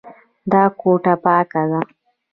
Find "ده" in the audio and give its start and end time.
1.71-1.81